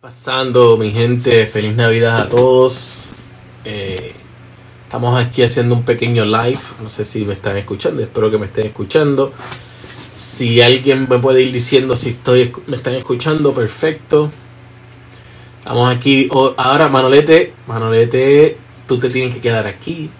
[0.00, 3.06] Pasando, mi gente, feliz Navidad a todos.
[3.64, 4.12] Eh,
[4.84, 6.60] estamos aquí haciendo un pequeño live.
[6.80, 9.32] No sé si me están escuchando, espero que me estén escuchando.
[10.16, 14.30] Si alguien me puede ir diciendo si estoy, me están escuchando, perfecto.
[15.58, 16.28] Estamos aquí.
[16.56, 18.56] Ahora, Manolete, Manolete,
[18.86, 20.10] tú te tienes que quedar aquí.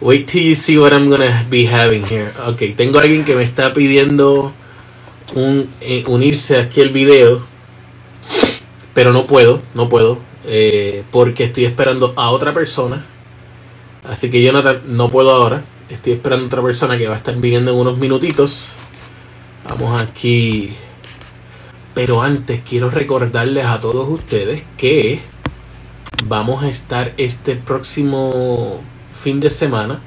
[0.00, 2.30] Wait till you see what I'm gonna be having here.
[2.46, 4.52] Ok, tengo a alguien que me está pidiendo
[5.34, 7.53] un, eh, unirse aquí al video
[8.94, 13.04] pero no puedo, no puedo, eh, porque estoy esperando a otra persona.
[14.04, 15.64] Así que yo no puedo ahora.
[15.88, 18.72] Estoy esperando a otra persona que va a estar viniendo en unos minutitos.
[19.68, 20.76] Vamos aquí.
[21.94, 25.20] Pero antes quiero recordarles a todos ustedes que
[26.26, 28.80] vamos a estar este próximo
[29.22, 30.00] fin de semana,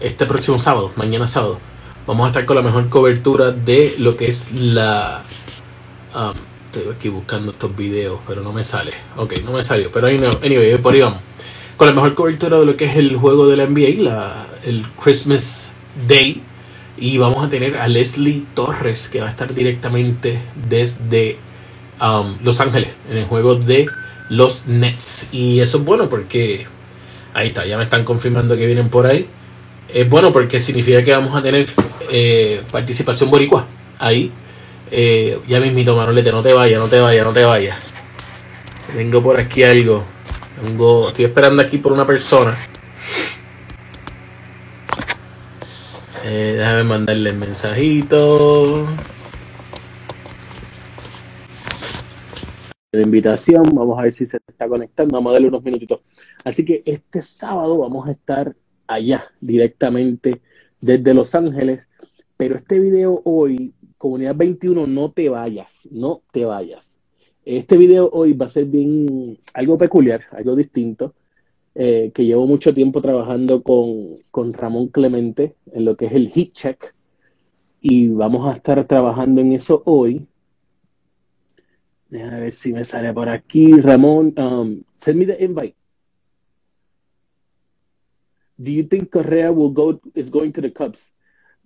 [0.00, 1.60] este próximo sábado, mañana sábado,
[2.06, 5.22] vamos a estar con la mejor cobertura de lo que es la
[6.14, 8.94] um, Estoy aquí buscando estos videos, pero no me sale.
[9.16, 9.92] Ok, no me salió.
[9.92, 11.20] Pero anyway, por ahí vamos.
[11.76, 14.84] Con la mejor cobertura de lo que es el juego de la NBA, la, el
[15.00, 15.70] Christmas
[16.08, 16.42] Day.
[16.96, 21.38] Y vamos a tener a Leslie Torres, que va a estar directamente desde
[22.02, 23.86] um, Los Ángeles, en el juego de
[24.28, 25.28] los Nets.
[25.30, 26.66] Y eso es bueno porque
[27.34, 29.28] ahí está, ya me están confirmando que vienen por ahí.
[29.88, 31.68] Es bueno porque significa que vamos a tener
[32.10, 33.64] eh, participación boricua
[34.00, 34.32] ahí
[34.90, 37.76] eh, ya mismito, Manolete, no te vayas, no te vayas, no te vayas.
[38.94, 40.04] Tengo por aquí algo.
[40.62, 42.56] Tengo, estoy esperando aquí por una persona.
[46.24, 48.86] Eh, déjame mandarle el mensajito.
[52.92, 56.00] La invitación, vamos a ver si se está conectando, vamos a darle unos minutitos.
[56.44, 58.54] Así que este sábado vamos a estar
[58.86, 60.40] allá directamente
[60.80, 61.88] desde Los Ángeles,
[62.36, 66.98] pero este video hoy Comunidad 21, no te vayas, no te vayas.
[67.42, 71.14] Este video hoy va a ser bien algo peculiar, algo distinto,
[71.74, 76.28] eh, que llevo mucho tiempo trabajando con, con Ramón Clemente en lo que es el
[76.28, 76.94] Heat Check
[77.80, 80.28] y vamos a estar trabajando en eso hoy.
[82.12, 83.72] A ver si me sale por aquí.
[83.72, 85.76] Ramón, um, send me the invite.
[88.58, 91.14] Do you think Correa will go is going to the Cubs?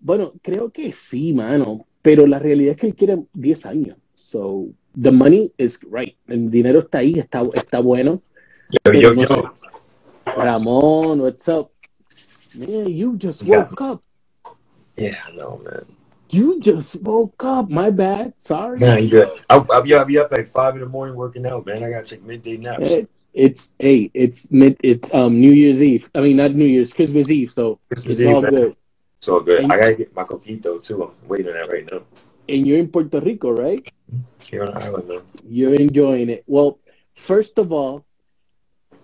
[0.01, 3.99] Bueno, creo que sí, mano, pero la realidad es que él quiere 10 años.
[4.15, 6.17] So, the money is right.
[6.27, 8.23] El dinero está ahí, está, está bueno.
[8.71, 9.55] Yo, yo, no yo.
[10.25, 11.71] Ramón, what's up?
[12.59, 13.91] Man, you just woke yeah.
[13.91, 14.03] up.
[14.97, 15.85] Yeah, I know, man.
[16.31, 17.69] You just woke up.
[17.69, 18.33] My bad.
[18.39, 18.79] Sorry.
[18.79, 19.29] Nah, you good.
[19.51, 21.85] I'll, I'll, be, I'll be up at five in the morning working out, man.
[21.85, 22.89] I gotta take midday naps.
[22.89, 24.13] It, it's eight.
[24.15, 24.79] It's mid.
[24.83, 26.11] It's um New Year's Eve.
[26.15, 27.51] I mean, not New Year's, Christmas Eve.
[27.51, 28.55] So Christmas it's Eve, all man.
[28.55, 28.77] good.
[29.27, 29.65] All good.
[29.65, 31.03] And I gotta get my coquito too.
[31.03, 32.03] I'm waiting on that right now.
[32.49, 33.83] And you're in Puerto Rico, right?
[34.39, 35.23] Here on the island.
[35.45, 36.45] You're enjoying it.
[36.47, 36.79] Well,
[37.15, 38.07] first of all,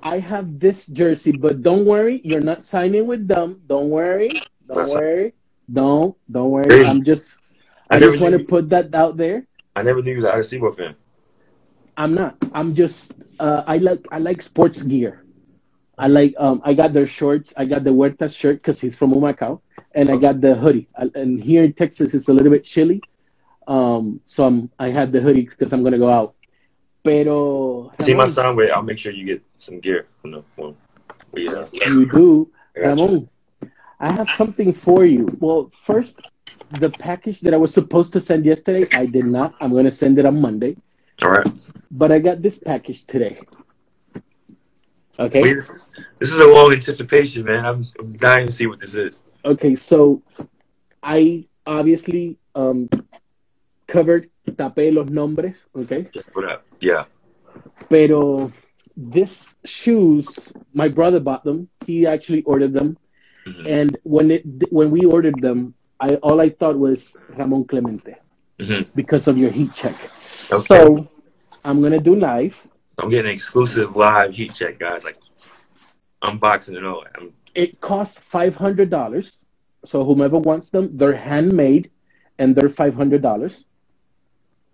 [0.03, 3.61] I have this jersey, but don't worry, you're not signing with them.
[3.67, 4.29] Don't worry.
[4.69, 5.35] Don't That's worry.
[5.73, 6.85] Don't don't worry.
[6.87, 7.39] I'm just
[7.91, 9.47] I, I just want to put that out there.
[9.77, 10.95] I never knew you was an Arecibo fan.
[11.97, 12.37] I'm not.
[12.55, 15.25] I'm just uh, I like I like sports gear.
[15.99, 17.53] I like um I got their shorts.
[17.57, 19.61] I got the Huerta shirt because he's from Humacao
[19.95, 20.89] and I got the hoodie.
[20.97, 23.03] And here in Texas, it's a little bit chilly,
[23.67, 26.35] um, so I'm I had the hoodie because I'm gonna go out.
[27.03, 30.77] Pero see my son with, I'll make sure you get some gear from the phone.
[31.35, 31.67] Yeah.
[31.89, 33.29] You do, Ramon.
[34.01, 35.27] I have something for you.
[35.39, 36.21] Well, first,
[36.81, 39.55] the package that I was supposed to send yesterday, I did not.
[39.61, 40.77] I'm gonna send it on Monday.
[41.23, 41.47] All right.
[41.91, 43.39] But I got this package today.
[45.19, 45.43] Okay.
[45.43, 45.57] Wait,
[46.19, 47.65] this is a long anticipation, man.
[47.65, 49.23] I'm, I'm dying to see what this is.
[49.45, 50.23] Okay, so
[51.03, 52.89] I obviously um,
[53.87, 56.09] covered, tapé los nombres, okay?
[56.81, 57.05] Yeah.
[57.89, 58.53] Pero
[58.97, 61.69] this shoes, my brother bought them.
[61.87, 62.97] He actually ordered them,
[63.47, 63.67] mm-hmm.
[63.67, 68.17] and when it when we ordered them, I all I thought was Ramon Clemente
[68.59, 68.91] mm-hmm.
[68.95, 69.95] because of your heat check.
[70.51, 70.63] Okay.
[70.65, 71.09] So
[71.65, 72.67] I'm gonna do live.
[72.99, 75.05] I'm getting exclusive live heat check, guys.
[75.05, 75.19] Like
[76.23, 77.05] unboxing and all.
[77.15, 79.45] I'm it costs five hundred dollars.
[79.85, 81.91] So whomever wants them, they're handmade,
[82.39, 83.67] and they're five hundred dollars.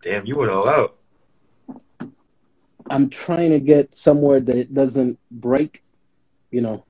[0.02, 0.96] Damn, you went all out.
[2.88, 5.82] I'm trying to get somewhere that it doesn't break.
[6.50, 6.84] You know,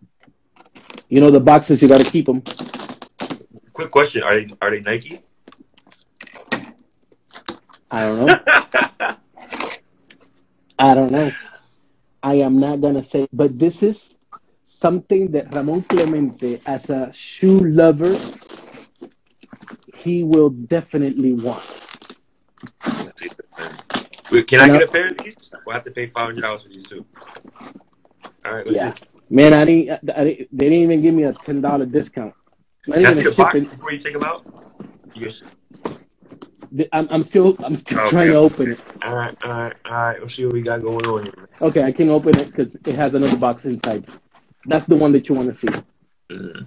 [1.09, 1.83] you know the boxes.
[1.83, 2.43] You got to keep them.
[3.73, 5.21] Quick question: Are they are they Nike?
[7.91, 8.39] I don't know.
[10.79, 11.31] I don't know.
[12.23, 14.17] I am not gonna say, but this is
[14.71, 18.11] something that Ramon Clemente, as a shoe lover,
[19.97, 21.63] he will definitely want.
[24.31, 25.37] Wait, Can I get a pair of these?
[25.67, 27.05] We'll have to pay five hundred dollars for these too.
[28.45, 28.95] All right, let's Yeah.
[28.95, 29.03] see.
[29.31, 30.49] Man, I didn't, I didn't.
[30.57, 32.35] They didn't even give me a ten dollar discount.
[32.93, 34.47] I even see a the box before you take them out?
[35.15, 35.43] Yes.
[36.93, 38.09] I'm, I'm still, I'm still Okay.
[38.09, 38.81] trying to open it.
[39.05, 40.21] All right, all right, all right.
[40.21, 41.49] Let's see what we got going on here.
[41.61, 44.07] Okay, I can open it because it has another box inside.
[44.67, 45.69] That's the one that you want to see.
[46.31, 46.67] Mm.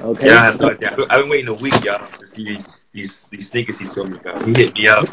[0.00, 0.26] Okay.
[0.28, 0.90] Yeah, I have no idea.
[1.10, 4.18] I've been waiting a week, y'all, to see these these these sneakers he told me
[4.18, 4.44] about.
[4.44, 5.06] He hit me up.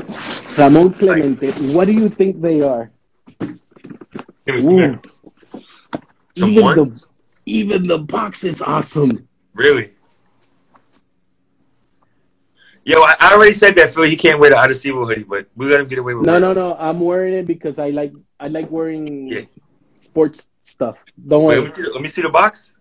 [0.58, 1.50] Ramon Clemente.
[1.74, 2.92] What do you think they are?
[3.40, 7.08] Give me some, even the
[7.46, 9.28] even the box is awesome.
[9.54, 9.94] Really?
[12.84, 14.04] Yo, I, I already said that Phil.
[14.04, 16.40] He can't wear the Odyssey hoodie, but we let him get away with No, it.
[16.40, 16.69] no, no.
[16.69, 16.75] No.
[16.80, 19.42] I'm wearing it because I like I like wearing Yeah.
[20.01, 20.98] Sports stuff.
[21.27, 21.62] Don't Wait, worry.
[21.62, 21.81] let me see.
[21.83, 22.74] The, let me see the box.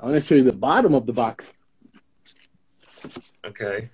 [0.00, 1.54] I want to show you the bottom of the box.
[3.44, 3.90] Okay.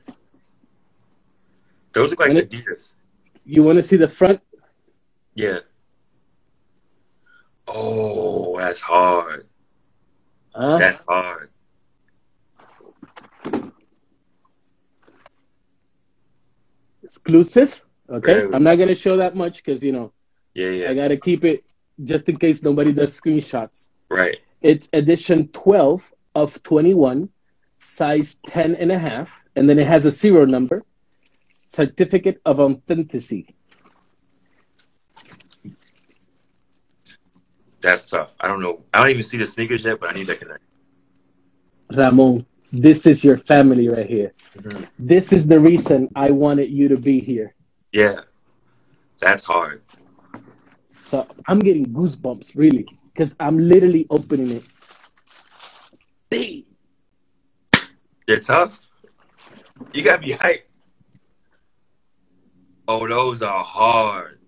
[1.93, 2.95] Those look like it- Adidas.
[3.45, 4.41] You want to see the front?
[5.35, 5.59] Yeah.
[7.67, 9.47] Oh, that's hard.
[10.55, 10.79] Huh?
[10.79, 11.51] That's hard.
[17.03, 17.83] Exclusive.
[18.09, 18.35] Okay.
[18.35, 18.55] Really?
[18.55, 20.13] I'm not gonna show that much because you know
[20.55, 20.91] Yeah, yeah.
[20.91, 21.65] I gotta keep it
[22.05, 23.91] just in case nobody does screenshots.
[24.11, 24.39] right.
[24.61, 27.29] It's edition 12 of 21,
[27.81, 30.85] size 10 and a half, and then it has a zero number,
[31.53, 33.57] certificate of authenticity.
[37.81, 38.37] That's tough.
[38.39, 38.85] I don't know.
[38.95, 40.63] I don't even see the sneakers yet, but I need that connect.
[41.93, 44.33] Ramon, this is your family right here.
[44.55, 44.89] Mhm.
[44.99, 47.55] This is the reason I wanted you to be here.
[47.91, 48.21] Yeah.
[49.19, 49.83] That's hard.
[51.13, 54.65] So I'm getting goosebumps, really, because I'm literally opening it.
[56.31, 56.65] Dang.
[58.27, 58.81] They're tough.
[59.93, 60.67] You gotta be hype.
[62.89, 64.41] Oh, those are hard.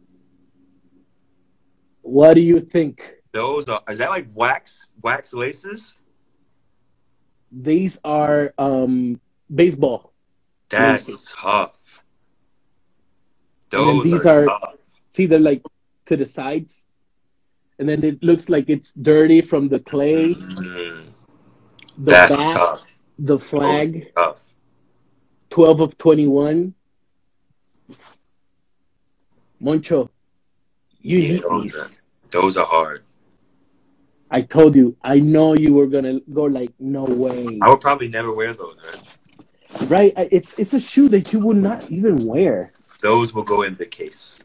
[2.01, 3.13] What do you think?
[3.35, 5.99] Those are is that like wax wax laces?
[7.53, 9.21] These are um,
[9.55, 10.15] baseball.
[10.71, 11.29] That's Laces.
[11.39, 12.03] tough.
[13.71, 14.77] And Those these are, are- tough.
[15.11, 15.61] see they're like
[16.07, 16.87] to the sides
[17.79, 21.07] and then it looks like it's dirty from the clay Mm,
[21.99, 22.87] the that's bat tough.
[23.19, 24.43] the flag Tough.
[25.51, 26.75] 12 of 21
[29.61, 30.11] moncho
[31.01, 31.91] you Yeah, hit those, these are,
[32.31, 33.03] those are hard.
[34.31, 38.09] i told you i know you were gonna go like no way I would probably
[38.09, 39.89] never wear those, man.
[39.89, 43.77] right it's it's a shoe that you would not even wear Those will go in
[43.77, 44.41] the case.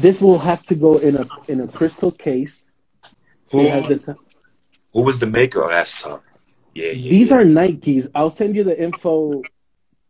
[0.00, 2.66] This will have to go in a in a crystal case
[3.50, 4.08] Who, this-
[4.92, 5.62] who was the maker?
[5.64, 6.22] Oh, that's tough.
[6.74, 7.10] Yeah, yeah.
[7.10, 7.36] These yeah.
[7.38, 8.08] are Nikes.
[8.14, 9.42] I'll send you the info.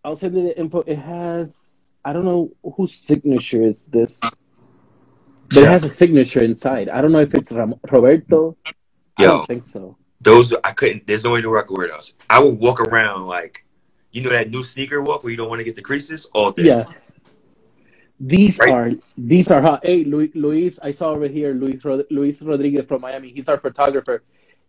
[0.04, 0.80] I'll send you the info.
[0.80, 1.70] It has
[2.04, 6.88] I don't know whose signature is this, but it has a signature inside.
[6.88, 8.56] I don't know if it's Ram- Roberto.
[8.66, 8.72] I
[9.24, 9.96] don't think so.
[10.20, 11.06] Those I couldn't.
[11.06, 12.14] There's no way to could wear those.
[12.28, 13.64] I would walk around like,
[14.12, 16.52] you know, that new sneaker walk where you don't want to get the creases all
[16.52, 16.64] day.
[16.64, 16.84] Yeah.
[18.20, 18.70] These Right.
[18.72, 19.80] are these are hot.
[19.84, 21.80] Hey, Luis, Luis, I saw over here Luis
[22.10, 23.32] Luis Rodriguez from Miami.
[23.32, 24.22] He's our photographer.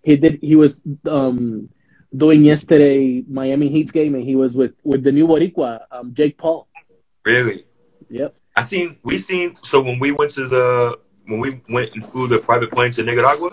[0.04, 0.40] He did.
[0.42, 1.68] He was um,
[2.16, 6.38] doing yesterday Miami Heat's game, and he was with with the new Boricua, um, Jake
[6.38, 6.68] Paul.
[7.26, 7.66] Really.
[8.10, 8.36] Yep.
[8.56, 8.98] I seen.
[9.04, 9.56] We seen.
[9.64, 10.98] So when we went to the
[11.28, 13.52] when we went and flew the private plane to Nicaragua,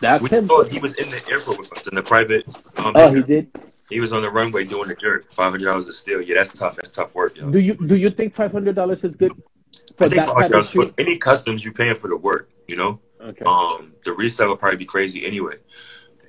[0.00, 0.46] That's we him.
[0.46, 2.46] saw he was in the airport with us in the private.
[2.84, 3.48] Um, Oh, he did.
[3.90, 5.30] He was on the runway doing the jerk.
[5.32, 6.22] Five hundred dollars a steal.
[6.22, 6.76] Yeah, that's tough.
[6.76, 7.50] That's tough work, yo.
[7.50, 10.50] Do you do you think five hundred dollars is good I for think that type
[10.50, 13.00] of $500 for any customs you're paying for the work, you know.
[13.20, 13.44] Okay.
[13.44, 15.56] Um, the resale will probably be crazy anyway.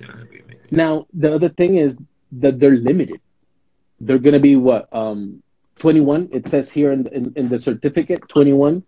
[0.00, 0.60] Yeah, maybe, maybe.
[0.70, 1.98] Now the other thing is
[2.32, 3.20] that they're limited.
[4.00, 5.42] They're gonna be what um
[5.78, 6.28] twenty one.
[6.32, 8.82] It says here in, in in the certificate twenty one,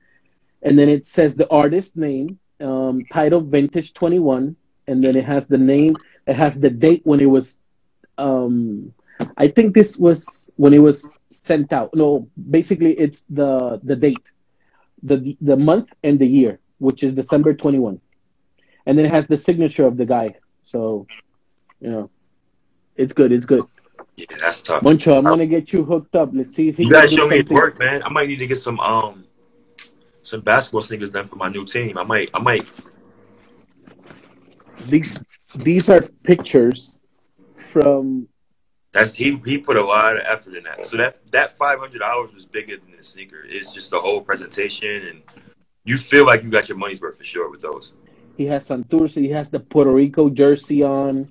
[0.63, 4.57] and then it says the artist name, um, title vintage twenty one,
[4.87, 5.95] and then it has the name.
[6.27, 7.61] It has the date when it was.
[8.19, 8.93] Um,
[9.37, 11.95] I think this was when it was sent out.
[11.95, 14.31] No, basically it's the the date,
[15.03, 18.01] the the month and the year, which is December twenty one,
[18.87, 20.37] and then it has the signature of the guy.
[20.65, 21.07] So,
[21.81, 22.11] you know,
[22.97, 23.33] it's good.
[23.33, 23.65] It's good.
[24.17, 24.83] Yeah, that's tough.
[24.83, 26.31] Moncho, I'm gonna get you hooked up.
[26.33, 28.03] Let's see if he You gotta show me work, man.
[28.03, 29.25] I might need to get some um
[30.23, 31.97] some basketball sneakers done for my new team.
[31.97, 32.69] I might I might
[34.87, 35.23] These
[35.55, 36.98] these are pictures
[37.69, 38.29] from
[38.93, 40.87] that's he he put a lot of effort in that.
[40.87, 43.43] So that that five hundred hours was bigger than the sneaker.
[43.45, 45.23] It's just the whole presentation and
[45.85, 47.95] you feel like you got your money's worth for sure with those.
[48.37, 51.29] he has Santurce, he has the Puerto Rico jersey on.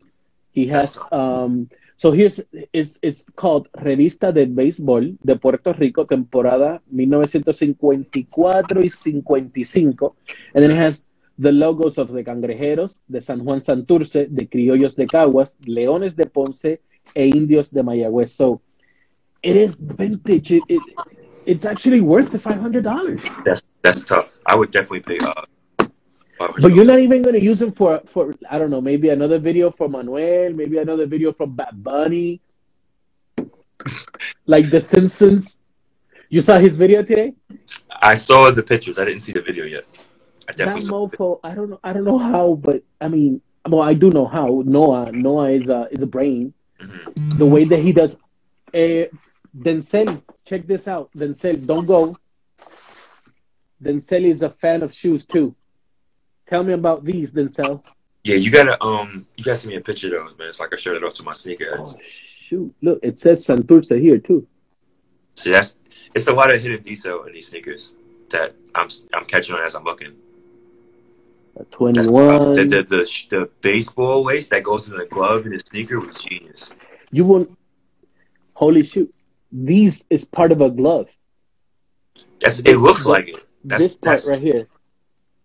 [0.51, 2.39] He has um So here's
[2.73, 10.13] it's it's called Revista del Béisbol de Puerto Rico, temporada 1954 y 55,
[10.53, 14.95] and then it has the logos of the Cangrejeros, de San Juan Santurce, de Criollos
[14.95, 16.81] de Caguas, Leones de Ponce,
[17.15, 18.29] e Indios de Mayagüez.
[18.29, 18.61] So
[19.43, 20.51] it is vintage.
[20.51, 20.81] It, it,
[21.45, 23.23] it's actually worth the five hundred dollars.
[23.45, 24.39] That's that's tough.
[24.45, 25.19] I would definitely pay.
[25.25, 25.87] Uh,
[26.59, 29.39] but you're not even going to use them for for I don't know maybe another
[29.39, 32.41] video for Manuel, maybe another video from Bad Bunny,
[34.45, 35.59] like The Simpsons.
[36.29, 37.33] You saw his video today.
[38.01, 38.99] I saw the pictures.
[38.99, 39.85] I didn't see the video yet.
[40.47, 41.39] I that mofo.
[41.43, 41.79] I don't know.
[41.83, 44.63] I don't know how, but I mean, well, I do know how.
[44.65, 46.53] Noah, Noah is a is a brain.
[46.79, 47.37] Mm-hmm.
[47.37, 48.17] The way that he does.
[48.73, 49.05] Uh,
[49.57, 51.09] Denzel, check this out.
[51.13, 52.15] Denzel, don't go.
[53.83, 55.55] Denzel is a fan of shoes too.
[56.47, 57.83] Tell me about these, Denzel.
[58.23, 60.49] Yeah, you gotta um, you gotta send me a picture of those, man.
[60.49, 61.95] It's like I showed it off to my sneakerheads.
[61.97, 64.47] Oh, shoot, look, it says Santurce here too.
[65.35, 65.79] See, that's
[66.13, 67.95] it's a lot of hidden detail in these sneakers
[68.29, 70.13] that I'm I'm catching on as I'm looking.
[71.59, 72.53] A Twenty-one.
[72.53, 76.13] The, the, the the baseball lace that goes in the glove and the sneaker was
[76.13, 76.73] genius.
[77.11, 77.57] You won't.
[78.53, 79.13] Holy shoot!
[79.51, 81.15] These is part of a glove.
[82.39, 83.45] That's, it looks like it.
[83.63, 84.67] That's, this part right here.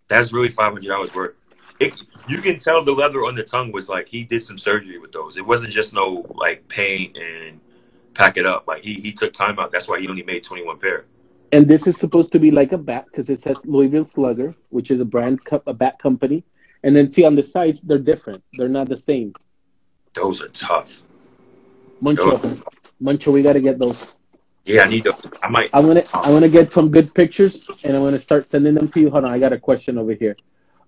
[0.07, 1.35] That's really five hundred dollars worth.
[1.79, 1.95] It,
[2.27, 5.11] you can tell the leather on the tongue was like he did some surgery with
[5.11, 5.37] those.
[5.37, 7.59] It wasn't just no like paint and
[8.13, 8.67] pack it up.
[8.67, 9.71] Like he he took time out.
[9.71, 11.05] That's why he only made twenty one pair.
[11.53, 14.89] And this is supposed to be like a bat because it says Louisville Slugger, which
[14.89, 16.43] is a brand cup a bat company.
[16.83, 18.43] And then see on the sides they're different.
[18.57, 19.33] They're not the same.
[20.15, 21.03] Those are tough.
[22.01, 22.63] Moncho, those...
[22.99, 24.17] Moncho, we got to get those.
[24.65, 25.31] Yeah, I need those.
[25.43, 25.69] I might.
[25.73, 26.03] I'm gonna.
[26.13, 29.11] I'm gonna get some good pictures, and I'm gonna start sending them to you.
[29.11, 30.35] Hold on, I got a question over here.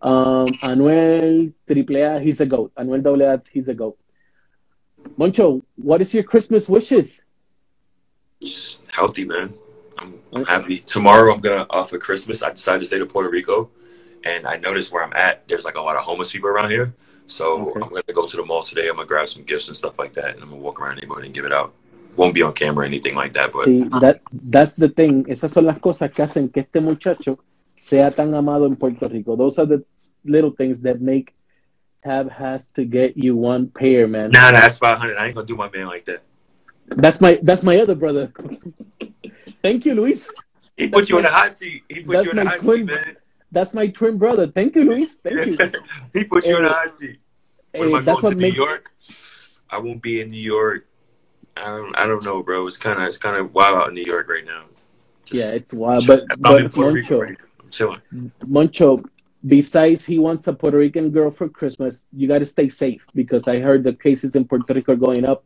[0.02, 2.72] Um, Anuel Triple A, he's a goat.
[2.76, 3.98] Anuel Double A, he's a goat.
[5.18, 7.24] Moncho, what is your Christmas wishes?
[8.42, 9.54] Just healthy, man.
[9.98, 10.80] I'm, I'm happy.
[10.80, 12.44] Tomorrow, I'm gonna off of Christmas.
[12.44, 13.70] I decided to stay to Puerto Rico,
[14.24, 15.48] and I noticed where I'm at.
[15.48, 16.94] There's like a lot of homeless people around here.
[17.28, 17.82] So okay.
[17.82, 18.88] I'm gonna go to the mall today.
[18.88, 21.02] I'm gonna grab some gifts and stuff like that, and I'm gonna walk around the
[21.02, 21.74] neighborhood and give it out.
[22.16, 25.26] Won't be on camera or anything like that, but sí, that that's the thing.
[25.26, 27.40] Esas son las cosas que hacen que este muchacho
[27.78, 29.36] sea tan amado en Puerto Rico.
[29.36, 29.84] Those are the
[30.24, 31.34] little things that make
[32.06, 34.30] Tab has to get you one pair, man.
[34.30, 35.18] Nah, nah, that's 500.
[35.18, 36.22] I ain't gonna do my man like that.
[36.88, 38.32] That's my that's my other brother.
[39.66, 40.30] Thank you, Luis.
[40.78, 41.84] He put that's you my, in the hot seat.
[41.90, 43.18] He put you in the hot twin, seat, man.
[43.52, 44.46] That's my twin brother.
[44.46, 45.18] Thank you, Luis.
[45.18, 45.58] Thank you.
[46.14, 47.18] he put you in a hot seat.
[47.72, 48.56] When hey, that's what makes...
[48.56, 48.92] New York?
[49.72, 50.86] I won't be in New York.
[51.58, 51.98] I don't.
[51.98, 52.68] I don't know, bro.
[52.68, 54.66] It's kind of it's kind of wild out in New York right now.
[55.26, 56.06] Just yeah, it's wild.
[56.06, 57.38] But but Moncho, right.
[58.46, 59.04] Moncho,
[59.48, 63.48] besides he wants a Puerto Rican girl for Christmas, you got to stay safe because
[63.48, 65.44] I heard the cases in Puerto Rico are going up.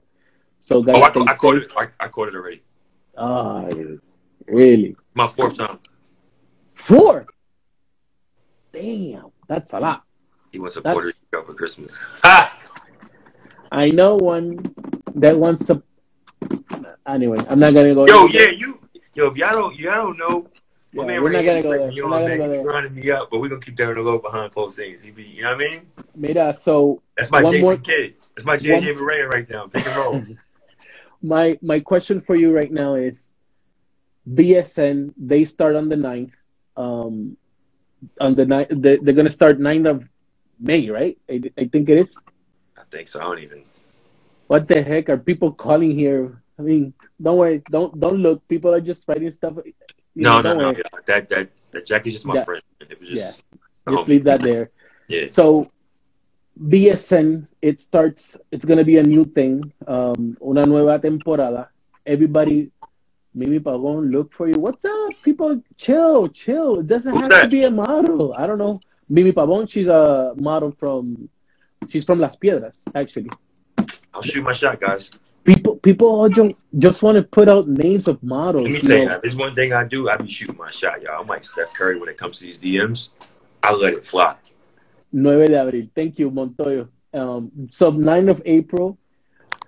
[0.59, 1.71] So guys, oh, I, I caught it.
[1.77, 2.61] I, I caught it already.
[3.17, 3.65] Ah,
[4.51, 4.95] really?
[5.13, 5.79] My fourth time.
[6.73, 7.25] Four.
[8.71, 10.03] Damn, that's a lot.
[10.51, 10.93] He wants a that's...
[10.93, 11.97] Puerto Rico for Christmas.
[12.23, 12.57] Ha!
[13.71, 14.57] I know one
[15.15, 15.83] that wants to.
[17.07, 18.07] Anyway, I'm not gonna go.
[18.07, 18.79] Yo, yeah, you.
[19.13, 20.47] Yo, if y'all don't, y'all don't know.
[20.91, 21.91] Yeah, man we're not gonna go there.
[21.91, 24.51] You know, man, he's running me up, but we're gonna keep on the low behind
[24.51, 25.05] closed scenes.
[25.05, 25.13] You
[25.43, 25.87] know what I mean?
[26.15, 27.77] Mira, so that's my Jason more...
[27.77, 28.15] Kidd.
[28.35, 29.67] That's my JJ Barea right now.
[29.67, 30.23] Pick and roll.
[31.21, 33.29] my my question for you right now is
[34.33, 35.13] BSN.
[35.17, 36.31] They start on the 9th.
[36.77, 37.37] Um,
[38.21, 40.09] on the night, they, they're gonna start 9th of
[40.59, 41.17] May, right?
[41.29, 42.17] I, I think it is.
[42.77, 43.19] I think so.
[43.19, 43.63] I don't even.
[44.47, 46.41] What the heck are people calling here?
[46.57, 48.45] I mean, don't worry, don't don't look.
[48.47, 49.55] People are just writing stuff.
[50.15, 50.69] no, no, no.
[50.71, 50.83] Yeah.
[51.07, 52.63] That that that Jackie's just my friend.
[52.79, 53.43] It was just.
[53.87, 53.95] Yeah.
[53.95, 54.69] Just leave that there.
[55.07, 55.25] yeah.
[55.29, 55.71] So,
[56.61, 58.37] BSN, it starts.
[58.51, 59.63] It's gonna be a new thing.
[59.87, 61.69] Um, una nueva temporada.
[62.05, 62.71] Everybody
[63.33, 64.59] Mimi Pavon look for you.
[64.59, 65.11] What's up?
[65.23, 66.79] People chill, chill.
[66.79, 67.41] It doesn't Who's have that?
[67.43, 68.33] to be a model.
[68.37, 68.79] I don't know.
[69.07, 71.29] Mimi Pavon, she's a model from
[71.87, 73.29] she's from Las Piedras, actually.
[74.13, 75.11] I'll shoot my shot, guys.
[75.43, 78.63] People people don't just want to put out names of models.
[78.63, 81.21] Let me tell you, there's one thing I do, I be shooting my shot, y'all.
[81.21, 83.09] I'm like Steph Curry when it comes to these DMs.
[83.63, 84.35] I let it fly.
[85.11, 85.89] 9 de abril.
[85.95, 86.87] Thank you, Montoyo.
[87.13, 88.97] Um, so 9 of April,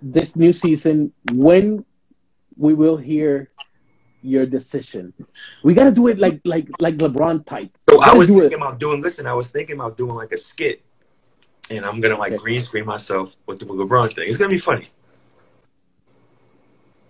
[0.01, 1.83] this new season, when
[2.57, 3.49] we will hear
[4.21, 5.13] your decision.
[5.63, 7.75] We gotta do it like like like LeBron type.
[7.89, 8.55] So I was thinking it.
[8.55, 9.01] about doing.
[9.01, 10.81] Listen, I was thinking about doing like a skit,
[11.69, 12.41] and I'm gonna like okay.
[12.41, 14.27] green screen myself with the LeBron thing.
[14.27, 14.87] It's gonna be funny.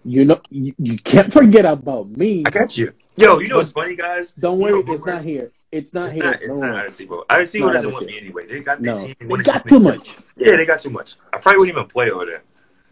[0.03, 2.43] You know, you, you can't forget about me.
[2.45, 2.93] I got you.
[3.17, 4.33] Yo, you know what's funny, guys?
[4.33, 5.51] Don't worry, you know, it's not here.
[5.71, 6.23] It's not it's here.
[6.23, 7.23] Not, it's not Odyssey, bro.
[7.29, 8.47] Odyssey doesn't want me anyway.
[8.47, 8.93] They got no.
[8.93, 10.15] They got too much.
[10.35, 11.15] Yeah, they got too much.
[11.31, 12.43] I probably wouldn't even play over there.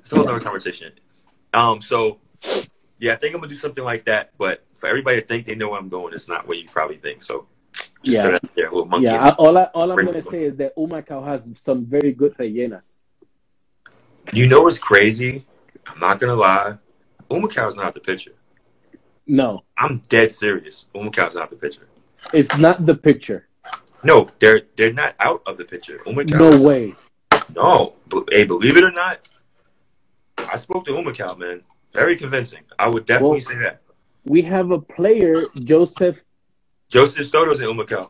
[0.01, 0.93] It's a whole other conversation.
[1.53, 2.19] Um, so
[2.99, 4.31] yeah, I think I'm gonna do something like that.
[4.37, 6.97] But for everybody to think they know where I'm going, it's not what you probably
[6.97, 7.23] think.
[7.23, 7.47] So
[8.03, 9.25] yeah, yeah.
[9.25, 12.99] I, all I, all I'm gonna say is that Humacao has some very good rellenas.
[14.33, 15.45] You know what's crazy?
[15.87, 16.77] I'm not gonna lie.
[17.29, 18.33] Humacao's not the picture.
[19.27, 20.87] No, I'm dead serious.
[20.93, 21.87] Humacao's not the picture.
[22.33, 23.47] It's not the picture.
[24.03, 25.99] No, they're they're not out of the picture.
[26.05, 26.39] Humacao.
[26.39, 26.93] No way.
[27.55, 27.93] No,
[28.29, 29.19] hey, believe it or not,
[30.37, 31.63] I spoke to Humacao, man.
[31.91, 32.63] Very convincing.
[32.77, 33.81] I would definitely well, say that.
[34.25, 36.23] We have a player, Joseph.
[36.87, 38.09] Joseph Soto's in Humacao.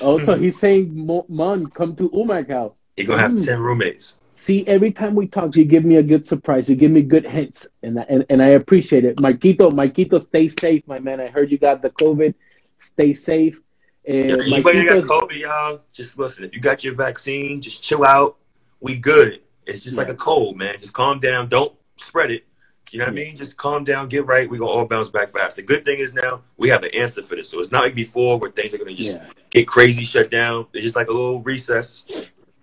[0.00, 0.92] Oh, so he's saying,
[1.28, 3.44] "Mon, come to Humacao." You're gonna have mm.
[3.44, 4.18] ten roommates.
[4.30, 6.68] See, every time we talk, you give me a good surprise.
[6.68, 9.20] You give me good hints, and and, and I appreciate it.
[9.20, 11.20] Marquito, Marquito, stay safe, my man.
[11.20, 12.34] I heard you got the COVID.
[12.78, 13.60] Stay safe.
[14.06, 16.44] And yeah, anybody got COVID, y'all, just listen.
[16.44, 18.36] If you got your vaccine, just chill out.
[18.80, 19.40] We good.
[19.66, 20.02] It's just yeah.
[20.02, 20.76] like a cold, man.
[20.78, 21.48] Just calm down.
[21.48, 22.46] Don't spread it.
[22.92, 23.12] You know what.
[23.12, 23.36] I mean?
[23.36, 24.48] Just calm down, get right.
[24.48, 25.56] We're gonna all bounce back fast.
[25.56, 27.48] The good thing is now we have the answer for this.
[27.48, 29.26] So it's not like before where things are gonna just yeah.
[29.50, 30.66] get crazy, shut down.
[30.72, 32.04] It's just like a little recess.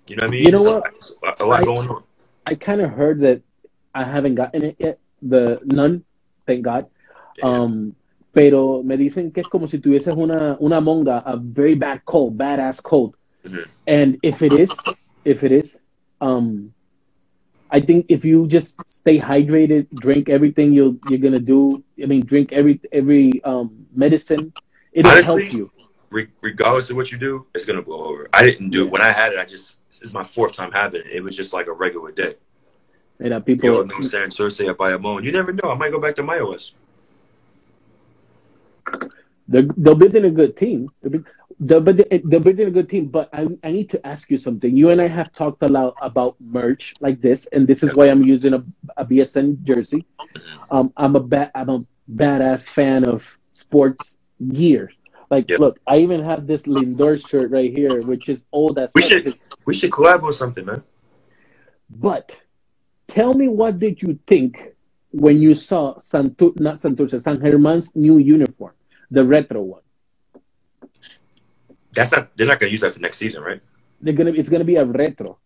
[0.08, 0.44] You know what I mean?
[0.44, 0.84] You know what?
[1.24, 2.03] A, a lot I, going on.
[2.46, 3.42] I kind of heard that
[3.94, 5.00] I haven't gotten it yet.
[5.22, 6.03] The none,
[6.46, 6.88] thank God.
[7.42, 7.96] Um,
[8.34, 12.38] pero me dicen que es como si tuvieses una, una monga, a very bad cold,
[12.38, 13.15] badass cold.
[13.46, 13.63] Mm-hmm.
[13.88, 14.72] And if it is,
[15.25, 15.80] if it is,
[16.20, 16.74] um,
[17.74, 21.84] I think if you just stay hydrated, drink everything you you're gonna do.
[22.01, 24.53] I mean, drink every every um, medicine.
[24.92, 25.72] It'll Honestly, help you.
[26.12, 28.30] Re- regardless of what you do, it's gonna blow over.
[28.32, 28.92] I didn't do yeah.
[28.92, 29.39] when I had it.
[29.39, 31.08] I just this is my fourth time having it.
[31.08, 32.36] It was just like a regular day.
[33.20, 33.74] You know, people.
[33.74, 35.24] Yo, no Santurce at Bayamon.
[35.24, 35.72] You never know.
[35.72, 36.74] I might go back to Mayagüez.
[39.48, 40.89] They're, they're building a good team.
[41.67, 44.75] They're building a good team, but I, I need to ask you something.
[44.75, 48.10] You and I have talked a lot about merch like this, and this is why
[48.10, 48.63] I'm using a,
[48.98, 50.05] a BSN jersey.
[50.72, 54.17] Um, I'm a ba- I'm a badass fan of sports
[54.50, 54.91] gear.
[55.29, 55.60] Like, yep.
[55.60, 59.34] look, I even have this Lindor shirt right here, which is old as we should
[59.65, 60.83] we should collab on something, man.
[61.90, 62.40] But
[63.07, 64.74] tell me, what did you think
[65.11, 68.74] when you saw Santur not Santurce, San Germán's new uniform,
[69.11, 69.82] the retro one?
[71.94, 72.36] That's not.
[72.36, 73.62] They're not gonna use that for next season, right?
[74.01, 74.32] They're gonna.
[74.32, 75.38] It's gonna be a retro.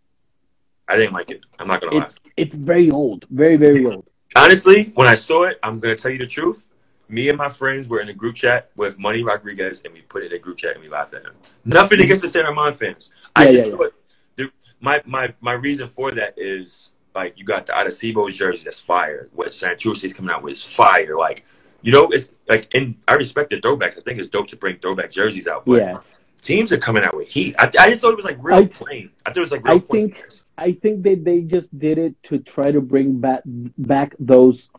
[0.88, 1.42] I didn't like it.
[1.60, 2.32] I'm not gonna it's, lie.
[2.38, 4.10] It's very old, very very old.
[4.36, 6.70] Honestly, when I saw it, I'm gonna tell you the truth.
[7.10, 10.24] Me and my friends were in a group chat with Money Rodriguez, and we put
[10.24, 11.34] it in a group chat and we laughed at him.
[11.64, 13.14] Nothing against the San Ramon fans.
[13.16, 13.88] Yeah, I just yeah, yeah.
[14.36, 18.80] The, my my my reason for that is like you got the Arecibo's jersey that's
[18.80, 19.30] fire.
[19.34, 21.18] What Santurce is coming out with is fire.
[21.18, 21.46] Like
[21.82, 23.98] you know, it's like and I respect the throwbacks.
[23.98, 25.66] I think it's dope to bring throwback jerseys out.
[25.66, 25.98] But yeah.
[26.42, 27.56] Teams are coming out with heat.
[27.60, 29.12] I, I just thought it was like real I, plain.
[29.26, 30.26] I thought it was like I think
[30.58, 34.70] I think that they just did it to try to bring back back those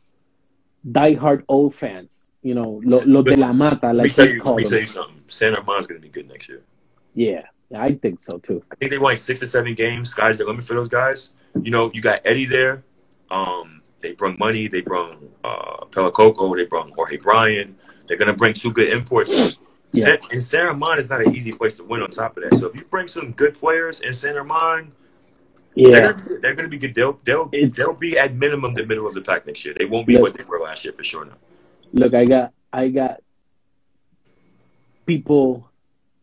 [0.87, 2.29] diehard old fans.
[2.43, 4.55] You know, lo, lo de la mata, like they you, call.
[4.55, 5.23] Let me tell you something.
[5.27, 6.63] San Germán's going to be good next year.
[7.15, 7.43] Yeah,
[7.75, 8.63] I think so too.
[8.71, 10.15] I think they won like six or seven games.
[10.15, 11.35] Guys, the limit for those guys.
[11.61, 12.85] You know, you got Eddie there.
[13.31, 14.69] Um, they bring money.
[14.69, 16.57] They bring uh, Pelacoco.
[16.57, 17.77] They bring Jorge Brian.
[18.07, 19.57] They're going to bring two good imports.
[19.93, 20.17] Yeah.
[20.31, 22.59] And San Germán is not an easy place to win on top of that.
[22.59, 24.91] So if you bring some good players in San Germán,
[25.75, 26.95] yeah, they're, going to be good.
[26.95, 29.75] They'll they'll it's, they'll be at minimum the middle of the pack next year.
[29.79, 31.25] They won't be look, what they were last year for sure.
[31.25, 31.37] Now,
[31.93, 33.21] look, I got I got
[35.07, 35.71] people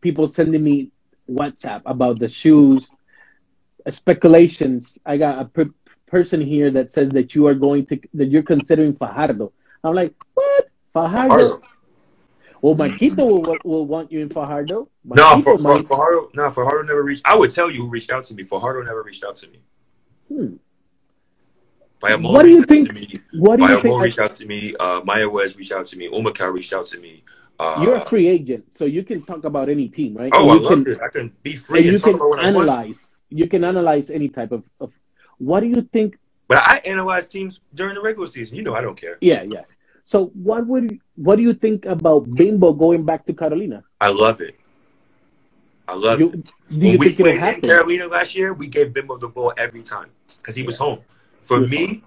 [0.00, 0.90] people sending me
[1.28, 2.90] WhatsApp about the shoes
[3.86, 4.98] uh, speculations.
[5.06, 5.74] I got a per-
[6.06, 9.52] person here that says that you are going to that you're considering Fajardo.
[9.82, 11.62] I'm like, what Fajardo?
[12.66, 14.88] Well, Marquito will, will want you in Fajardo.
[15.04, 17.22] no, for, for, Fajardo, no, Fajardo never reached.
[17.24, 18.42] I would tell you who reached out to me.
[18.42, 19.60] Fajardo never reached out to me.
[20.26, 20.56] Hmm.
[22.00, 22.88] what do you think?
[23.34, 24.02] What do you think?
[24.02, 24.74] reached out to me.
[24.80, 26.08] Uh, Mayagüez reached out to me.
[26.08, 27.22] Humacao reached out to me.
[27.60, 30.32] Uh, You're a free agent, so you can talk about any team, right?
[30.34, 33.08] Oh, and I love can, I can be free and, and you can analyze.
[33.28, 34.92] You can analyze any type of, of.
[35.38, 36.18] What do you think?
[36.48, 38.56] But I analyze teams during the regular season.
[38.56, 39.18] You know, I don't care.
[39.20, 39.62] Yeah, yeah.
[40.06, 43.82] So what would what do you think about Bimbo going back to Carolina?
[44.00, 44.54] I love it.
[45.88, 46.44] I love you, it.
[46.44, 49.52] Do you when think we played in Carolina last year, we gave Bimbo the ball
[49.58, 51.00] every time because he was home.
[51.40, 52.02] For was me, home.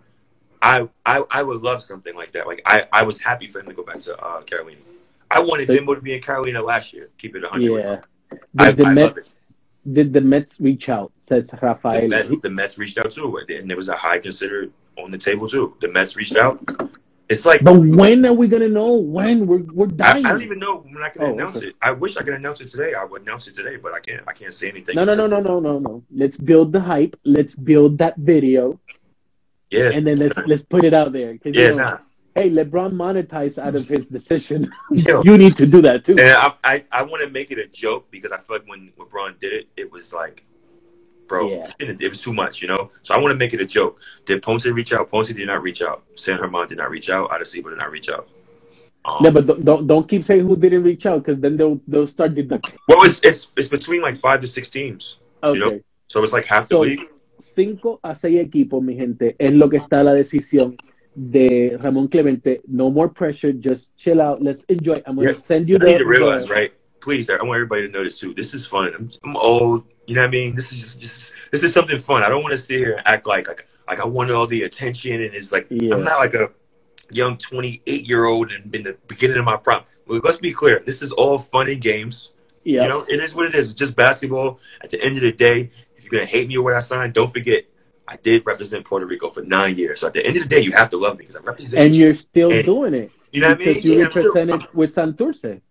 [0.62, 2.47] I, I I would love something like that.
[2.47, 4.79] Like I, I was happy for him to go back to uh, Carolina.
[5.29, 7.09] I wanted so, Bimbo to be in Carolina last year.
[7.17, 7.69] Keep it 100.
[7.69, 8.01] Yeah.
[8.31, 9.38] Did I, the I Mets
[9.91, 11.12] did the Mets reach out?
[11.19, 11.99] Says Rafael.
[11.99, 15.17] The Mets, the Mets reached out too, and there was a high considered on the
[15.17, 15.75] table too.
[15.81, 16.63] The Mets reached out.
[17.29, 18.99] It's like, but when are we gonna know?
[18.99, 20.25] When we're we're dying?
[20.25, 21.67] I, I don't even know when I can oh, announce okay.
[21.67, 21.75] it.
[21.79, 22.95] I wish I could announce it today.
[22.95, 24.23] I would announce it today, but I can't.
[24.27, 24.95] I can't say anything.
[24.95, 26.03] No, no, no, no, no, no, no.
[26.11, 27.15] Let's build the hype.
[27.23, 28.79] Let's build that video.
[29.69, 29.91] Yeah.
[29.91, 31.37] And then let's let's put it out there.
[31.45, 31.97] Yeah, you know, nah.
[32.33, 34.71] Hey, LeBron monetized out of his decision.
[34.91, 36.13] you need to do that too.
[36.13, 38.91] And I I, I want to make it a joke because I feel like when
[38.97, 40.45] LeBron did it, it was like,
[41.29, 41.65] bro, Yeah.
[41.79, 42.91] it, was too much, you know.
[43.03, 44.01] So I want to make it a joke.
[44.25, 45.09] Did Ponce reach out?
[45.09, 46.03] Ponce did not reach out.
[46.15, 47.29] San Germán did not reach out.
[47.29, 48.27] Arecibo did not reach out.
[49.05, 51.79] Um, No, but don't- don't don't keep saying who didn't reach out because then they'll
[51.87, 52.77] they'll start deducting.
[52.89, 55.57] well, it's, it's it's between like five to six teams, Okay.
[55.57, 55.79] you know.
[56.07, 57.07] So it's like half the league.
[57.39, 60.75] cinco a seis equipos, mi gente, es lo que está la decisión
[61.15, 62.61] de Ramón Clemente.
[62.67, 64.41] No more pressure, just chill out.
[64.41, 65.01] Let's enjoy.
[65.05, 65.37] I'm gonna Yeah.
[65.37, 65.85] send you I the.
[65.85, 66.71] need to realize, the- right?
[66.99, 68.33] Please, I want everybody to know this too.
[68.33, 68.91] This is fun.
[68.93, 69.85] I'm, I'm old.
[70.10, 70.56] You know what I mean?
[70.56, 72.24] This is just, just this is something fun.
[72.24, 74.63] I don't want to sit here and act like like like I want all the
[74.63, 75.93] attention and it's like Yeah.
[75.93, 76.50] I'm not like a
[77.12, 79.84] young 28 year old and in the beginning of my prime.
[80.08, 80.82] Well, let's be clear.
[80.84, 82.34] This is all fun and games.
[82.63, 82.82] Yeah.
[82.84, 83.67] You know, it is what it is.
[83.67, 84.60] It's just basketball.
[84.82, 87.13] At the end of the day, if you're gonna hate me or what I signed,
[87.13, 87.65] don't forget
[88.08, 90.00] I did represent Puerto Rico for nine years.
[90.00, 91.86] So at the end of the day, you have to love me because I represent
[91.86, 92.06] and you.
[92.06, 93.67] you're still And- doing it You know what I mean?
[93.76, 95.62] because you Yeah, I'm still- represented with Santurce.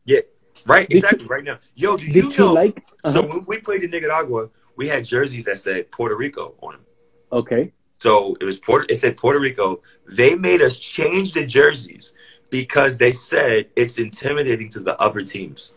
[0.67, 1.27] Right, exactly.
[1.27, 2.53] right now, yo, do you you, know?
[2.53, 2.85] like?
[3.05, 3.23] So Uh-huh.
[3.29, 6.85] when we played in Nicaragua, we had jerseys that said Puerto Rico on them.
[7.33, 7.73] Okay.
[7.99, 8.87] So it was Puerto.
[8.89, 9.83] It said Puerto Rico.
[10.07, 12.15] They made us change the jerseys
[12.51, 15.75] because they said it's intimidating to the other teams.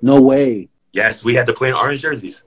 [0.00, 0.68] No way.
[0.92, 2.44] Yes, we had to play in orange jerseys.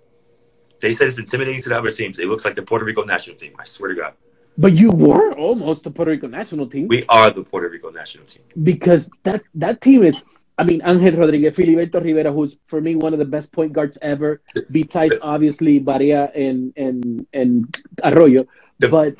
[0.79, 2.19] They said it's intimidating to the other teams.
[2.19, 3.53] It looks like the Puerto Rico national team.
[3.59, 4.13] I swear to God,
[4.57, 8.25] But you were almost the Puerto Rico national team we are the Puerto Rico national
[8.25, 8.43] team.
[8.63, 10.25] because that that team is.
[10.59, 13.95] I mean, Angel Rodriguez, Filiberto Rivera, who's for me one of the best point guards
[14.01, 14.41] ever,
[14.71, 18.47] besides obviously Barea and and and Arroyo.
[18.79, 19.15] The- but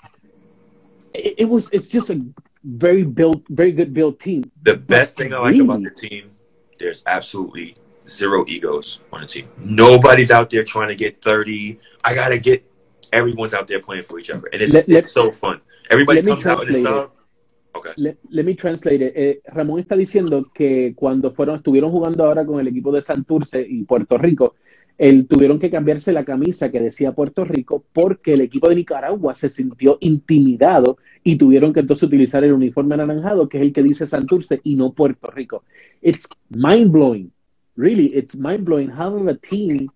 [1.13, 2.25] it, it was it's just a
[2.63, 4.49] very built, very good built team.
[4.63, 6.31] The best thing I like about the team,
[6.79, 7.75] there's absolutely
[8.07, 9.47] zero egos on the team.
[9.57, 11.79] Nobody's out there trying to get 30.
[12.03, 12.65] I got to get,
[13.11, 14.47] everyone's out there playing for each other.
[14.51, 15.61] And it's, Let- it's so fun.
[15.89, 17.11] Everybody comes out in the sub.
[17.75, 17.93] Okay.
[17.97, 19.13] Let, let me translate it.
[19.15, 23.65] Eh, Ramón está diciendo que cuando fueron, estuvieron jugando ahora con el equipo de Santurce
[23.67, 24.55] y Puerto Rico,
[24.97, 29.35] él, tuvieron que cambiarse la camisa que decía Puerto Rico porque el equipo de Nicaragua
[29.35, 33.83] se sintió intimidado y tuvieron que entonces utilizar el uniforme anaranjado que es el que
[33.83, 35.63] dice Santurce y no Puerto Rico.
[36.01, 37.31] It's mind blowing.
[37.75, 39.87] Really, it's mind blowing how a team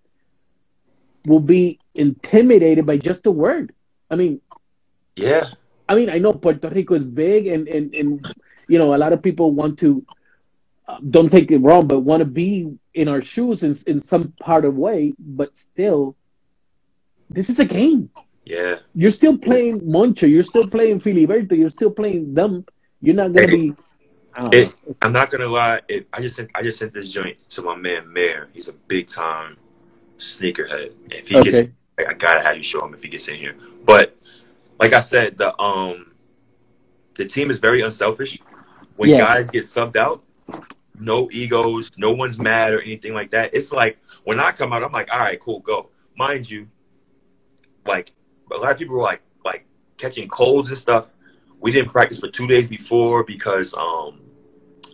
[1.26, 3.74] will be intimidated by just a word.
[4.10, 4.42] I mean,
[5.16, 5.46] Yeah.
[5.88, 8.26] I mean, I know Puerto Rico is big, and and and
[8.68, 10.06] you know, a lot of people want to.
[10.88, 14.34] Uh, don't take it wrong, but want to be in our shoes in in some
[14.40, 15.14] part of way.
[15.20, 16.16] But still,
[17.30, 18.10] this is a game.
[18.46, 18.80] Yeah.
[18.96, 20.28] You're still playing Moncho.
[20.28, 21.58] You're still playing Filiberto.
[21.58, 22.66] You're still playing them.
[23.02, 23.74] You're not gonna be.
[24.54, 25.82] It, I'm not gonna lie.
[25.90, 28.48] It, I just sent I just sent this joint to my man Mayor.
[28.54, 29.58] He's a big time
[30.22, 30.94] sneakerhead.
[31.10, 31.72] If he gets, Okay.
[32.00, 33.56] I, I gotta have you show him if he gets in here.
[33.84, 34.16] But
[34.80, 36.12] like I said, the um,
[37.16, 38.40] the team is very unselfish.
[38.96, 39.20] When Yes.
[39.20, 40.24] guys get subbed out,
[41.00, 43.54] no egos, no one's mad or anything like that.
[43.54, 45.90] It's like when I come out, I'm like, all right, cool, go.
[46.16, 46.68] Mind you,
[47.86, 48.14] like
[48.52, 49.66] a lot of people were like like
[49.98, 51.14] catching colds and stuff.
[51.60, 54.20] We didn't practice for two days before because um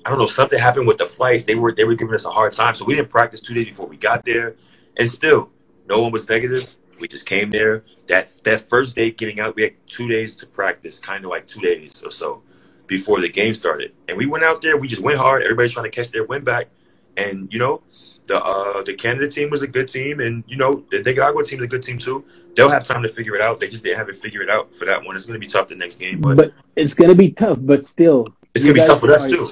[0.06, 1.44] I don't know something happened with the flights.
[1.44, 3.68] They were they were giving us a hard time, so we didn't practice two days
[3.68, 4.56] before we got there.
[4.98, 5.50] And still,
[5.88, 6.76] no one was negative.
[7.00, 7.84] We just came there.
[8.08, 11.48] That that first day getting out, we had two days to practice, kind of like
[11.48, 12.42] two days or so
[12.88, 13.94] before the game started.
[14.08, 14.78] And we went out there.
[14.78, 15.44] We just went hard.
[15.44, 16.70] Everybody's trying to catch their win back.
[17.16, 17.84] And you know,
[18.28, 21.60] the uh, the Canada team was a good team, and you know the Nicaragua team
[21.60, 22.26] is a good team too.
[22.56, 23.60] They'll have time to figure it out.
[23.60, 25.16] They just didn't have it figured out for that one.
[25.16, 27.60] It's going to be tough the next game, but, But it's gonna be tough.
[27.62, 29.52] But still, it's going to be tough with us too.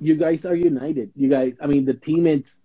[0.00, 1.10] you guys are united.
[1.14, 2.26] You guys, I mean, the team.
[2.26, 2.62] It's.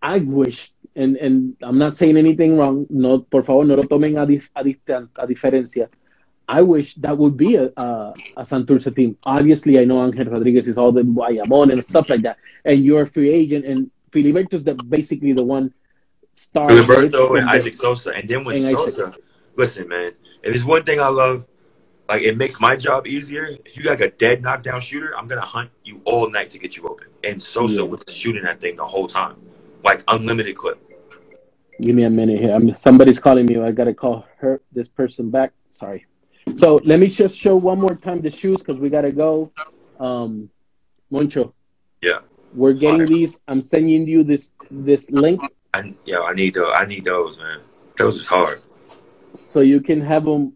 [0.00, 2.86] I wish, and and I'm not saying anything wrong.
[2.90, 5.88] No, por favor, no lo tomen a, dif, a, distan- a diferencia.
[6.48, 9.16] I wish that would be a, a, a Santurce team.
[9.24, 13.02] Obviously, I know Angel Rodriguez is all the Guayamon and stuff like that, and you're
[13.02, 15.72] a free agent, and Filiberto's the basically the one
[16.32, 16.68] star.
[16.82, 18.92] From and Isaac Sosa, and then with And Isaac.
[18.94, 19.14] Sosa,
[19.56, 21.46] listen, man, if there's one thing I love,
[22.08, 23.50] like it makes my job easier.
[23.66, 26.76] If you got a dead knockdown shooter, I'm gonna hunt you all night to get
[26.76, 27.08] you open.
[27.22, 27.88] And Sosa Yeah.
[27.88, 29.36] was shooting that thing the whole time,
[29.84, 30.82] like unlimited clip.
[31.80, 32.54] Give me a minute here.
[32.54, 33.58] I'm, somebody's calling me.
[33.58, 35.52] I gotta call her this person back.
[35.70, 36.06] Sorry.
[36.56, 39.52] So let me just show one more time the shoes because we gotta go.
[40.00, 40.50] Um,
[41.10, 41.54] Moncho,
[42.02, 42.20] Yeah,
[42.54, 43.40] we're getting these.
[43.48, 45.40] I'm sending you this this link
[45.74, 46.72] I yeah, I need those.
[46.74, 47.60] I need those, man.
[47.96, 48.60] Those is hard.
[49.32, 50.52] so you can have them.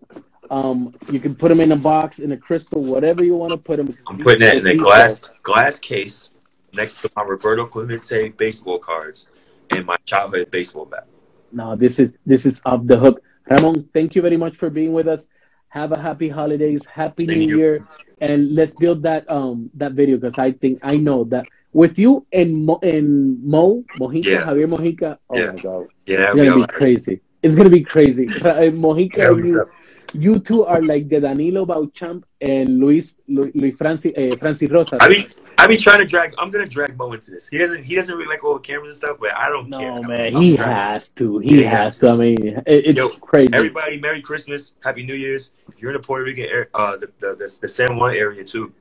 [0.51, 3.57] Um, you can put them in a box, in a crystal, whatever you want to
[3.57, 3.95] put them.
[4.07, 6.37] I'm putting that in a glass glass case
[6.75, 9.31] next to my Roberto Clemente baseball cards
[9.71, 11.07] and my childhood baseball bat.
[11.53, 13.23] No, this is this is off the hook.
[13.49, 15.29] Ramon, thank you very much for being with us.
[15.69, 17.85] have a happy holidays, happy New Year,
[18.21, 22.27] and let's build that um that video because I think I know that with you
[22.33, 24.45] and Mo, and Mo Mojica, yeah.
[24.45, 25.19] Javier Mojica.
[25.31, 25.53] Oh yeah.
[25.53, 27.21] my god, yeah, it's gonna be, crazy.
[27.43, 28.27] It's gonna be crazy.
[28.85, 29.71] Mojica, yeah, you,
[30.12, 34.99] you two are like the Danilo Beauchamp and Luis Luis Francis uh, Francis Rosa.
[35.01, 36.35] I mean, I be trying to drag.
[36.38, 37.49] I'm gonna drag Mo into this.
[37.49, 37.85] He doesn't.
[37.85, 39.95] He doesn't really like all the cameras and stuff, but I don't no, care.
[39.95, 41.38] No man, I'm he has to.
[41.38, 41.71] He yeah.
[41.71, 42.11] has to.
[42.11, 43.55] I mean, it, it's Yo, crazy.
[43.55, 45.53] Everybody, Merry Christmas, Happy New Year's.
[45.69, 48.45] If you're in the Puerto Rican area, uh, the, the the, the San Juan area
[48.45, 48.73] too,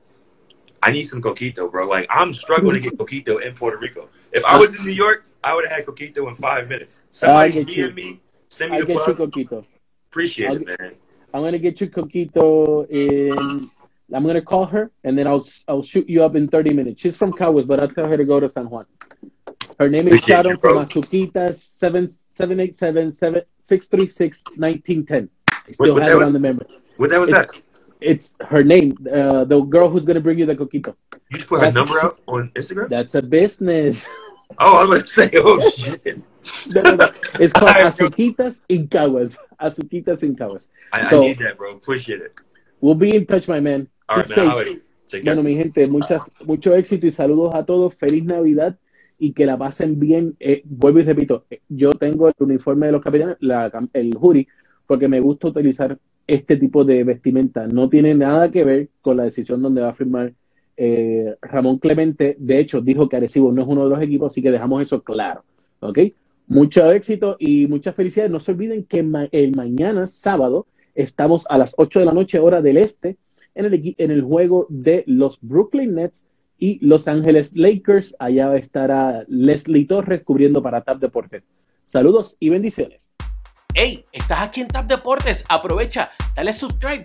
[0.82, 1.86] I need some coquito, bro.
[1.86, 4.08] Like I'm struggling to get coquito in Puerto Rico.
[4.32, 7.04] If I was in New York, I would have had coquito in five minutes.
[7.10, 9.66] Somebody DM me, send me I'll the get you coquito.
[10.10, 10.94] Appreciate I'll, it, man.
[11.34, 13.70] I'm gonna get you coquito in
[14.14, 17.00] I'm gonna call her and then I'll I'll shoot you up in 30 minutes.
[17.00, 18.86] She's from Caguas, but I'll tell her to go to San Juan.
[19.78, 25.04] Her name is Sharon from Azuquitas seven seven eight seven seven six three six nineteen
[25.06, 25.28] ten.
[25.50, 26.66] I still what, have it was, on the memory.
[26.96, 27.60] What that was it's, that?
[28.00, 30.94] It's her name, uh, the girl who's gonna bring you the coquito.
[31.30, 32.88] You just put her number out on Instagram.
[32.88, 34.08] That's a business.
[34.58, 36.18] Oh, I was gonna say, oh shit.
[36.68, 37.10] no, no, no.
[37.40, 39.38] It's called Azuquitas in Caguas.
[39.60, 40.68] Azuquitas in Caguas.
[40.92, 41.72] I, so, I need that, bro.
[41.72, 42.38] Appreciate it.
[42.80, 43.88] We'll be in touch, my man.
[45.24, 47.94] Bueno, mi gente, muchas, mucho éxito y saludos a todos.
[47.94, 48.76] Feliz Navidad
[49.18, 50.34] y que la pasen bien.
[50.40, 53.36] Eh, vuelvo y repito, eh, yo tengo el uniforme de los capitanes,
[53.92, 54.48] el jury,
[54.86, 57.66] porque me gusta utilizar este tipo de vestimenta.
[57.66, 60.32] No tiene nada que ver con la decisión donde va a firmar
[60.76, 62.36] eh, Ramón Clemente.
[62.38, 65.02] De hecho, dijo que Arecibo no es uno de los equipos, así que dejamos eso
[65.02, 65.44] claro.
[65.80, 65.98] ¿Ok?
[66.48, 68.32] Mucho éxito y muchas felicidades.
[68.32, 68.98] No se olviden que
[69.32, 73.16] el mañana, sábado, estamos a las 8 de la noche, hora del este
[73.54, 78.14] en el, en el juego de los Brooklyn Nets y Los Ángeles Lakers.
[78.18, 81.42] Allá estará Leslie Torres cubriendo para TAP Deportes.
[81.84, 83.16] Saludos y bendiciones.
[83.74, 85.44] Hey, estás aquí en TAP Deportes.
[85.48, 87.04] Aprovecha, dale subscribe